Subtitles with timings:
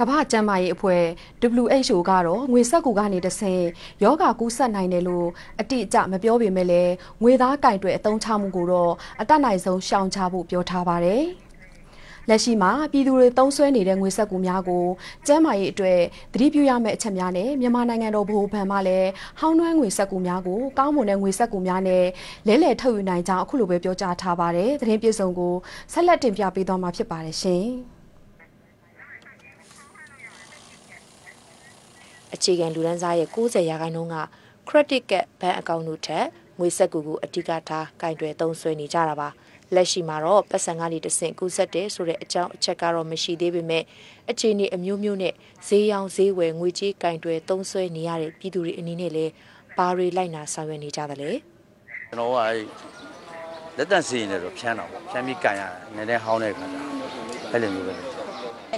[0.00, 1.02] ကမ္ဘာ့ကျန်းမာရေးအဖွဲ့
[1.62, 3.64] WHO ကတော့ငွေစက်ကူကနေတဆင့်
[4.02, 5.28] ယောဂကူးစက်နိုင်တယ်လို့
[5.60, 11.24] အတိအကျမပြောပေမဲ့လည်းငွေသားကင်တွေအသုံးချမှုကိုတော့အတက်နိုင်ဆုံးရှောင်ချဖို့ပြောထားပါတယ်။
[12.28, 14.84] လက်ရှိမှာပြည်သူတွေသုံးစွဲနေတဲ့ငွေစက်ကူများကို
[15.26, 16.00] ကျန်းမာရေးအတွက်
[16.32, 19.08] သတိပြုရမယ့်အချက်များနဲ့မြန်မာနိုင်ငံတော်ဗဟိုဘဏ်မှလည်း
[19.40, 22.04] ဟောင်းနှွမ်းငွေစက်ကူများကိုကောင်းမွန်တဲ့ငွေစက်ကူများနဲ့
[22.46, 25.54] လဲလှယ်ထုတ်ယူနိုင်ကြောင်းအခုလိုပဲပြောကြားထားပါတယ်။သတင်းပြေဆုံးကို
[25.92, 27.66] ဆက်လက်တင်ပြပေးသွားမှာဖြစ်ပါတယ်ရှင်။
[32.34, 34.16] အခြေခံလူဒန်းစားရဲ့90ရာခိုင်နှုန်းက
[34.68, 36.26] credit card ဘဏ်အကောင့်တို့ထက်
[36.58, 39.28] ငွေစက်ကူကိုအဓိကထားကင်တွယ်သုံးစွဲနေကြတာပါ
[39.74, 43.84] လက်ရှိမှာတော့ပတ်စံကနေတဆင့်ကူးဆက်တယ်ဆိုတဲ့အကြောင်းအချက်ကတော့မရှိသေးပေမဲ့
[44.30, 45.34] အခြေအနေအမျိုးမျိုးနဲ့
[45.66, 49.32] ဈေးရောင်းဈေးဝယ်ငွေကြေးကင်တွယ်သုံးစွဲနေရတဲ့ပြည်သူတွေအနေနဲ့လည်း
[49.76, 51.30] ဘာတွေလိုက်နာဆောင်ရွက်နေကြသလဲ
[52.08, 52.60] ကျွန်တော်ကအဲ့
[53.76, 56.76] လက်တန့်စီရင်လည်းတော့ဖြန်းတော့ပေါ့ဖြန်းပြီးကန်ရတယ်နည်းနည်းဟောင်းတဲ့ခါကျ
[57.52, 58.13] အဲ့လိုမျိုးပဲ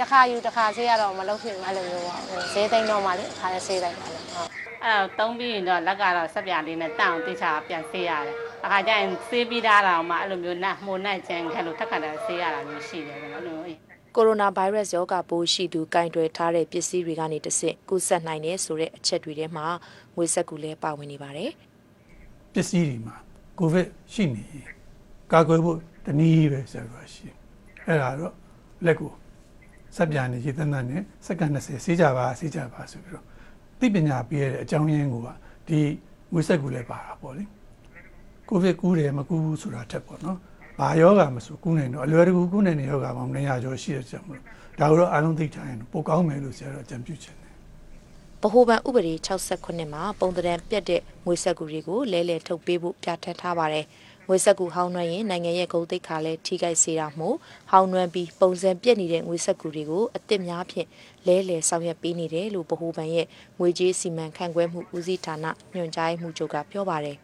[0.00, 2.20] တစ်ခါယူတစ်ခါဆေးရတော့မလုပ်ဖြစ်ဘူးအဲ့လိုမျိုးပေါ့
[2.52, 4.48] ဈေးသိမ်းတော့မှလေခါရဆေးလိုက်ပါလေဟုတ်
[4.84, 13.58] အဲ့တော့သုံးပြီးရင်တော့လက်ကတော့ဆက်ပြလေးနဲ့တန့်အောင်တိချာပြန်ဆေးရတယ်။အခါကျရင်ဆေးပြီးသားတာမှအဲ့လိုမျိုးနတ်မှုနဲ့ကျန်ခဲလို့ထက်ခါတာဆေးရတာမျိုးရှိတယ်ပေါ့နော်အဲ့လို
[14.16, 19.66] ကိုရိုနာဗိုင်းရပ်စ်ရောဂါပိုးရှိသူကင်တွယ်ထားတဲ့ပစ္စည်းတွေကနေတဆင့်ကူးစက်နိုင်တယ်ဆိုတဲ့အချက်တွေထဲမှာ
[20.16, 21.50] ငွေစက်ကူလည်းပါဝင်နေပါတယ်
[22.54, 23.16] ပစ္စည်းတွေမှာ
[23.58, 24.66] ကိုဗစ်ရှိနေရင်
[25.32, 27.36] ကာကွယ်ဖို့တနည်းပဲဆရာကရှိတယ်
[27.86, 28.32] အဲ့ဒါတော့
[28.86, 29.10] လက်ကို
[29.96, 33.24] စက်ပြန်နေရေတန်းတန်းနဲ့စက္ကန့်20ဆေးကြပါဆေးကြပါဆိုပြီးတော့
[33.80, 35.28] သိပညာပေးရတဲ့အကြောင်းရင်းကိုက
[35.68, 35.78] ဒီ
[36.32, 37.44] ငွေစက်ကူလည်းပါတာပေါ့လေ
[38.48, 40.38] ကိုဗစ်ကူးတယ်မကူးဘူးဆိုတာထက်ပေါ့နော်
[40.78, 44.44] ဘာယောဂမဆိုကူးနိုင်တော့အလွယ်တကူကူးနိုင်တဲ့ယောဂပေါင်း200ကျော်ရှိတဲ့ကြောင့်မလို့
[44.80, 47.52] ဒါကိုတော့အားလုံးသိချင်ရင်ပိုကောင်းမယ်လို့ဆရာတော့အကြံပြုချင်တယ်
[48.42, 49.14] ဗဟိုဘဏ်ဥပဒေ
[49.52, 53.84] 68မှာပုံသဏ္ဍာန်ပြတ်တဲ့ငွေစက်ကူတွေကိုလဲလှယ်ထုတ်ပေးဖို့ပြဋ္ဌာန်းထားပါတယ်။
[54.32, 57.36] ငွေစက်ကူဟောင်းနှွမ်းရင်နိုင်ငံရဲ့ဂုဏ်သိက္ခာလည်းထိခိုက်စေတာမို့
[57.70, 60.88] ဟောင်းနှွမ်းပြီးပုံစံပြတ်နေတဲ့ငွေစက်ကူတွေကိုအစ်စ်များဖြင့်
[61.26, 63.26] လဲလှယ်ဆောင်ရွက်ပေးနေတယ်လို့ဗဟိုဘဏ်ရဲ့
[63.58, 67.16] ငွေကြေးစီမံခန့်ခွဲမှုဦးစီးဌာနညွှန်ကြားမှုချုပ်ကပြောပါတယ်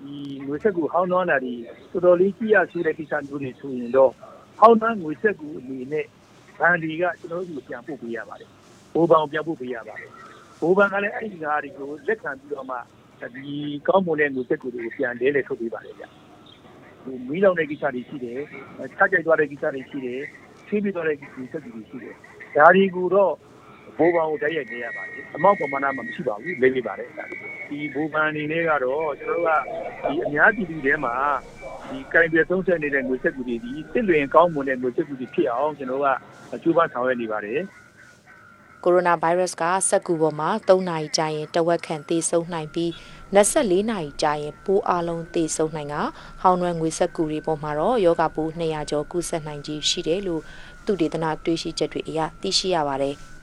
[0.00, 0.16] ဒီ
[0.46, 1.54] ငွေဆက်ကူဟောင်းနှောင်းတာဒီ
[1.92, 4.10] တော်တော်လေးကြည့်ရဆိုတဲ့ကိစ္စမျိုးတွေဆိုရင်တော့
[4.58, 6.06] ဟောင်းနှောင်းငွေဆက်ကူအနေနဲ့
[6.58, 8.48] ဘန်ဒီကကျွန်တော်တို့ပြန်ပို့ပေးရပါတယ်။
[8.94, 10.10] ဘိုးဘန်ကိုပြန်ပို့ပေးရပါတယ်။
[10.60, 12.76] ဘိုးဘန်ကလည်းအဲ့ဒီကားတွေကိုလက်ခံပြီးတော့မှ
[13.34, 13.48] ဒီ
[13.88, 16.06] ကောင်းမွန်တဲ့ငွေဆက်ကူတွေကိုပြန်လဲလေထုတ်ပေးပါတယ်ဗျ။
[17.04, 18.40] ဒီမီးလောင်တဲ့ကိစ္စတွေရှိတယ်။
[18.98, 20.20] ချကြိုက်သွားတဲ့ကိစ္စတွေရှိတယ်။
[20.68, 22.14] ချင်းပြီးသွားတဲ့ကိစ္စတွေရှိတယ်။
[22.56, 23.32] ဒါတွေကိုတော့
[23.98, 27.38] ဘိုးဘန်ကိုတိုက်ရိုက်နေရပါတယ်။အမောက်ပမာဏမှမရှိပါဘူး။လေးလေးပါတယ်ဒါတွေ။
[27.68, 31.14] ဒီဘိုးဘန်အနေနဲ့ကတော့ကျွန်တော်တို့ကဒီအများပြည်သူထဲမှာ
[31.88, 36.16] ဒီကင်ပြသုံးဆက်နေတဲ့ငွေဆက်ကူတွေဒီတစ်လွင်ကောင်းမွန်တဲ့ငွေဆက်ကူတွေဖြစ်အောင်ကျွန်တော်တို့
[36.52, 37.60] ကကြိုးပမ်းဆောင်ရွက်နေပါတယ်
[38.84, 42.90] ကိုရိုနာဗိုင်းရပ်စ်ကစက်ကူပေါ်မှာ3နာရီကြာရင်တဝက်ခန့်သေဆုံးနိုင်ပြီး
[43.34, 45.96] 24နာရီကြာရင်ပိုးအလုံးသေဆုံးနိုင်က
[46.40, 50.42] ဟောင်းနှွမ်းငွေစက်ကူတွေပေါ်မှာတော့ယောဂပိုး200ကျော်ကူးစက်နိုင်ကြီးရှိတယ်လို့
[50.84, 53.16] သူဒေသနာတွေးရှိချက်တွေအရသိရှိရပါတယ်။